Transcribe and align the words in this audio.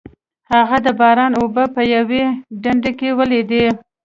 هغه 0.51 0.77
د 0.85 0.87
باران 0.99 1.31
اوبه 1.41 1.63
په 1.75 1.81
یوه 1.93 2.23
ډنډ 2.63 2.83
کې 2.99 3.09
ولیدې. 3.19 3.65